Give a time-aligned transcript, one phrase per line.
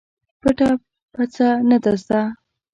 [0.41, 0.69] پټه
[1.13, 2.21] پڅه نه ده زده.